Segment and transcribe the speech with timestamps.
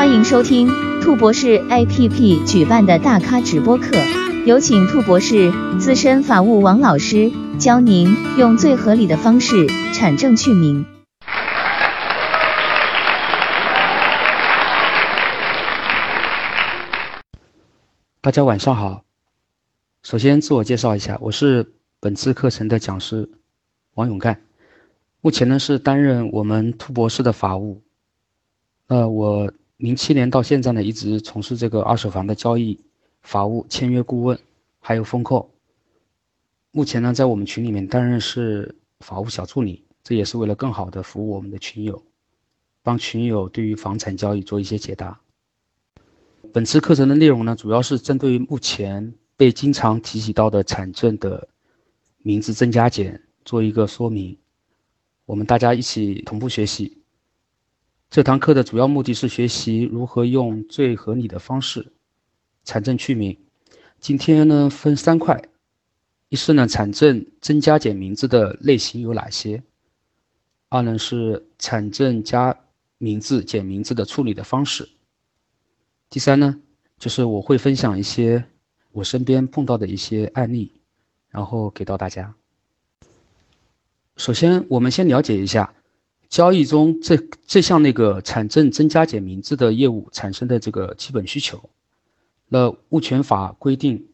[0.00, 0.66] 欢迎收听
[1.02, 3.98] 兔博士 APP 举办的大咖直播课，
[4.46, 10.86] 有请兔博士资深法务王老师教您用最合理的方式产证去名。
[18.22, 19.04] 大家晚上好，
[20.02, 23.28] 首先自我介绍一下，我是本次课程的讲师
[23.96, 24.40] 王永干，
[25.20, 27.82] 目前呢是担任我们兔博士的法务。
[28.86, 32.78] 呃，我零七年到现在呢，一直从事这个二手房的交易、
[33.22, 34.38] 法务、签约顾问，
[34.78, 35.48] 还有风控。
[36.70, 42.02] 目前呢，在我们群里面担任是法务小助理，这也是为了更好的服务我们的群友，
[42.82, 45.18] 帮群友对于房产交易做一些解答。
[46.52, 51.48] 本次课程的内容呢，主要是针对于目前被经常提起到的产证的
[52.18, 54.36] 名字增加减做一个说明，
[55.24, 56.99] 我们大家一起同步学习。
[58.10, 61.92] 这堂课的主要目的是学习如何用最合理的方式
[62.64, 63.38] 产证去名。
[64.00, 65.40] 今天呢分三块，
[66.28, 69.62] 一是呢产证增加减名字的类型有哪些？
[70.70, 72.58] 二呢是产证加
[72.98, 74.88] 名字减名字的处理的方式。
[76.08, 76.60] 第三呢
[76.98, 78.44] 就是我会分享一些
[78.90, 80.72] 我身边碰到的一些案例，
[81.28, 82.34] 然后给到大家。
[84.16, 85.72] 首先我们先了解一下。
[86.30, 91.68] 交易中这这项那个产证增加减名字的业务产生的这个基本需求，
[92.46, 94.06] 那物权法规定，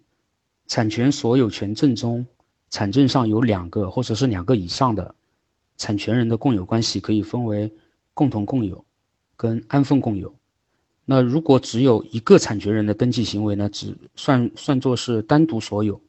[0.66, 2.26] 产权所有权证中，
[2.70, 5.14] 产证上有两个或者是两个以上的
[5.76, 7.70] 产权人的共有关系，可以分为
[8.14, 8.82] 共同共有
[9.36, 10.34] 跟安分共有。
[11.04, 16.00] 那如果只有一个产权人的登记行为呢，只算算作是单独所有。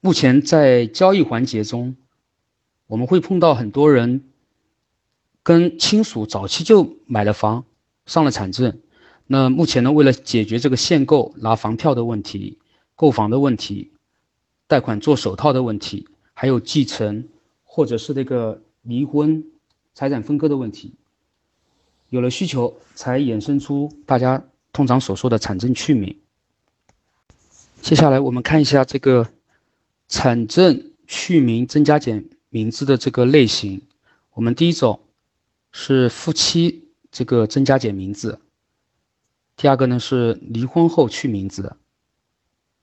[0.00, 1.94] 目前在交易环节中，
[2.86, 4.24] 我们会碰到很多人。
[5.46, 7.64] 跟亲属早期就买了房，
[8.04, 8.80] 上了产证，
[9.28, 12.58] 那目前呢，为了解决这个限购拿房票的问题、
[12.96, 13.92] 购房的问题、
[14.66, 17.28] 贷款做首套的问题，还有继承
[17.62, 19.44] 或者是那个离婚、
[19.94, 20.94] 财产分割的问题，
[22.08, 24.42] 有了需求，才衍生出大家
[24.72, 26.18] 通常所说的产证去名。
[27.82, 29.28] 接下来我们看一下这个
[30.08, 33.82] 产证去名增加减名字的这个类型，
[34.34, 34.98] 我们第一种。
[35.78, 38.40] 是夫妻这个增加减名字，
[39.56, 41.76] 第二个呢是离婚后去名字，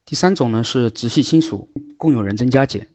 [0.06, 1.68] 第三种呢是直系亲属
[1.98, 2.88] 共有人增加减，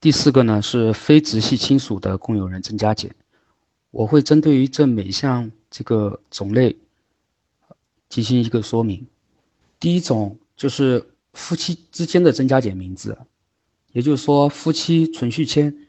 [0.00, 3.14] 第四个呢是非直系亲属的共有人增加减。
[3.92, 6.76] 我会针对于这每项这个种类
[8.08, 9.06] 进行一个说明。
[9.78, 13.16] 第一种就是夫妻之间的增加减名字，
[13.92, 15.86] 也就是说夫妻存续签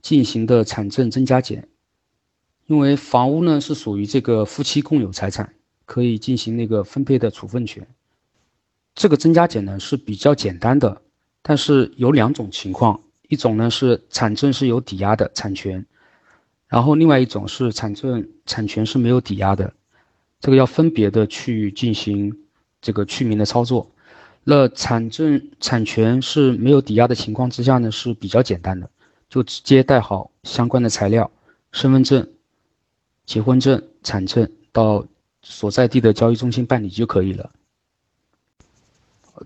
[0.00, 1.68] 进行的产证增加减。
[2.66, 5.52] 因为房屋呢是属于这个夫妻共有财产，
[5.84, 7.86] 可以进行那个分配的处分权。
[8.94, 11.02] 这个增加减呢是比较简单的，
[11.42, 15.84] 但是有两种情况，一种呢是产证是有抵押的产权，
[16.68, 19.74] 然后另外一种是产证产权是没有抵押的，
[20.40, 22.34] 这个要分别的去进行
[22.80, 23.90] 这个去名的操作。
[24.42, 28.88] 那产证产权是没有抵押的情况之下呢是比较简单的，
[29.28, 31.30] 就直接带好相关的材料，
[31.72, 32.26] 身份证。
[33.26, 35.06] 结婚证、产证到
[35.42, 37.50] 所在地的交易中心办理就可以了。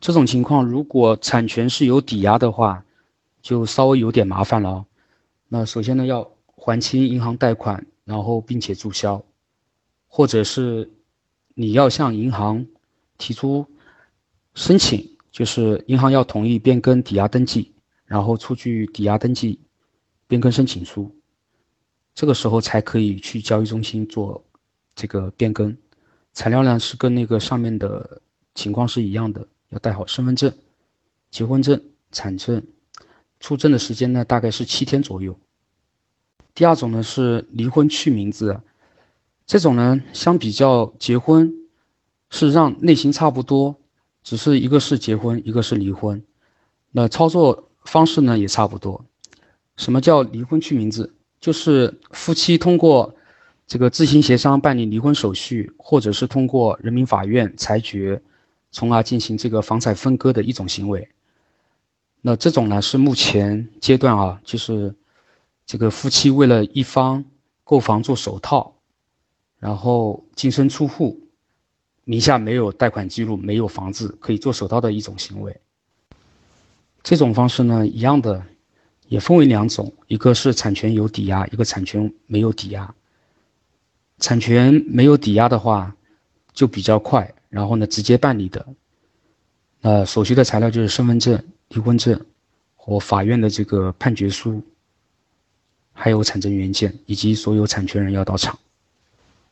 [0.00, 2.84] 这种情况，如果产权是有抵押的话，
[3.40, 4.84] 就稍微有点麻烦了。
[5.48, 9.24] 那首先呢，要还清银行贷款，然后并且注销，
[10.06, 10.90] 或者是
[11.54, 12.66] 你要向银行
[13.16, 13.66] 提出
[14.54, 17.72] 申请，就是银行要同意变更抵押登记，
[18.04, 19.58] 然后出具抵押登记
[20.26, 21.10] 变更申请书。
[22.18, 24.44] 这个时候才可以去交易中心做
[24.96, 25.76] 这个变更，
[26.32, 28.20] 材料呢是跟那个上面的
[28.56, 30.52] 情况是一样的，要带好身份证、
[31.30, 31.80] 结婚证、
[32.10, 32.60] 产证，
[33.38, 35.38] 出证的时间呢大概是七天左右。
[36.56, 38.60] 第二种呢是离婚去名字，
[39.46, 41.46] 这种呢相比较结婚，
[42.30, 43.76] 事实上类型差不多，
[44.24, 46.20] 只是一个是结婚，一个是离婚，
[46.90, 49.04] 那操作方式呢也差不多。
[49.76, 51.14] 什么叫离婚去名字？
[51.40, 53.14] 就是夫妻通过
[53.66, 58.20] 这个自行协商办理离婚手续，或者是通过人民法院裁决，
[58.72, 61.08] 从而进行这个房产分割的一种行为。
[62.20, 64.94] 那这种呢是目前阶段啊，就是
[65.64, 67.24] 这个夫妻为了一方
[67.62, 68.74] 购房做首套，
[69.60, 71.20] 然后净身出户，
[72.04, 75.60] 名下没有贷款记录，没有房子可以做首套的一种行为。
[77.02, 78.44] 这种方式呢，一样的。
[79.08, 82.94] 也分为两种，一个是产权有抵押，一个产权没有抵押。
[84.18, 85.96] 产权没有抵押的话，
[86.52, 88.66] 就比较快，然后呢直接办理的。
[89.80, 92.20] 呃，所需的材料就是身份证、离婚证
[92.74, 94.60] 和法院的这个判决书，
[95.92, 98.58] 还有产证原件，以及所有产权人要到场。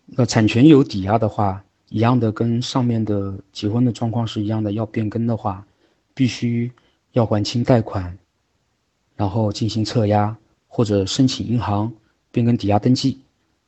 [0.05, 5.65] 那产权有抵押的话，一样的跟上面的结婚的状况是一样的，要变更的话，
[6.13, 6.73] 必须
[7.13, 8.19] 要还清贷款，
[9.17, 10.37] 然后进行撤押
[10.69, 11.93] 或者申请银行
[12.31, 13.19] 变更抵押登记，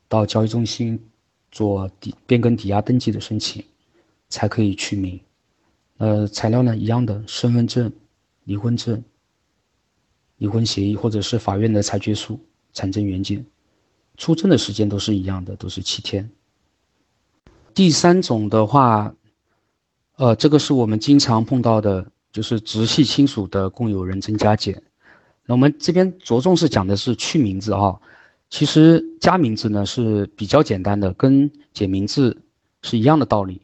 [0.06, 1.02] 到交易中心
[1.50, 3.64] 做抵变更抵押登记的申请，
[4.28, 5.18] 才可以取名。
[5.96, 7.90] 呃，材料呢一样的，身份证、
[8.44, 9.02] 离婚证、
[10.36, 12.38] 离婚协议，或者是法院的裁决书、
[12.72, 13.44] 产证原件，
[14.16, 16.30] 出证的时间都是一样的，都是七天。
[17.74, 19.14] 第三种的话，
[20.16, 24.82] 呃，这个是我们经常碰到的，就是直系亲属的共有人增加减。
[25.48, 27.98] 那我们这边着重是讲的是去名字啊，
[28.50, 32.42] 其实加名字呢是比较简单的，跟解名字
[32.82, 33.62] 是一样的道理。